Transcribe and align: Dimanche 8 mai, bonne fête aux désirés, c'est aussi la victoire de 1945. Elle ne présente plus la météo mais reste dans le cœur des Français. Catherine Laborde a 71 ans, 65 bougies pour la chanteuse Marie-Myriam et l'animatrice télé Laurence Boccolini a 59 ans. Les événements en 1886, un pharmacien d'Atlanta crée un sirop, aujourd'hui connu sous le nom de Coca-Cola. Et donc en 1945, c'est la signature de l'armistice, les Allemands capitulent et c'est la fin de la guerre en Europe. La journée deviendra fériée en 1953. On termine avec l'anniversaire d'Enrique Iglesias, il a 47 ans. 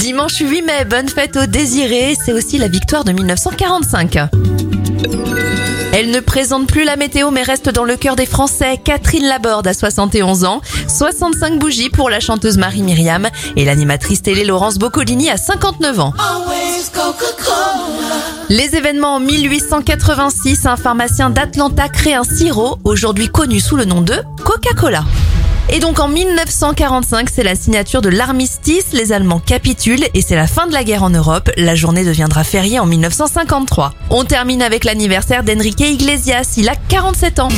Dimanche 0.00 0.38
8 0.38 0.62
mai, 0.62 0.84
bonne 0.86 1.10
fête 1.10 1.36
aux 1.36 1.44
désirés, 1.44 2.16
c'est 2.24 2.32
aussi 2.32 2.56
la 2.56 2.68
victoire 2.68 3.04
de 3.04 3.12
1945. 3.12 4.16
Elle 5.92 6.10
ne 6.10 6.20
présente 6.20 6.66
plus 6.66 6.84
la 6.84 6.96
météo 6.96 7.30
mais 7.30 7.42
reste 7.42 7.68
dans 7.68 7.84
le 7.84 7.96
cœur 7.96 8.16
des 8.16 8.24
Français. 8.24 8.80
Catherine 8.82 9.26
Laborde 9.26 9.66
a 9.66 9.74
71 9.74 10.44
ans, 10.44 10.62
65 10.88 11.58
bougies 11.58 11.90
pour 11.90 12.08
la 12.08 12.18
chanteuse 12.18 12.56
Marie-Myriam 12.56 13.28
et 13.56 13.66
l'animatrice 13.66 14.22
télé 14.22 14.44
Laurence 14.44 14.78
Boccolini 14.78 15.28
a 15.28 15.36
59 15.36 16.00
ans. 16.00 16.14
Les 18.48 18.74
événements 18.76 19.16
en 19.16 19.20
1886, 19.20 20.64
un 20.64 20.76
pharmacien 20.76 21.28
d'Atlanta 21.28 21.90
crée 21.90 22.14
un 22.14 22.24
sirop, 22.24 22.78
aujourd'hui 22.84 23.28
connu 23.28 23.60
sous 23.60 23.76
le 23.76 23.84
nom 23.84 24.00
de 24.00 24.14
Coca-Cola. 24.44 25.04
Et 25.72 25.78
donc 25.78 26.00
en 26.00 26.08
1945, 26.08 27.28
c'est 27.30 27.44
la 27.44 27.54
signature 27.54 28.02
de 28.02 28.08
l'armistice, 28.08 28.92
les 28.92 29.12
Allemands 29.12 29.38
capitulent 29.38 30.04
et 30.14 30.20
c'est 30.20 30.34
la 30.34 30.48
fin 30.48 30.66
de 30.66 30.72
la 30.72 30.82
guerre 30.82 31.04
en 31.04 31.10
Europe. 31.10 31.48
La 31.56 31.76
journée 31.76 32.04
deviendra 32.04 32.42
fériée 32.42 32.80
en 32.80 32.86
1953. 32.86 33.94
On 34.10 34.24
termine 34.24 34.62
avec 34.62 34.84
l'anniversaire 34.84 35.44
d'Enrique 35.44 35.80
Iglesias, 35.80 36.54
il 36.56 36.68
a 36.68 36.74
47 36.88 37.38
ans. 37.38 37.48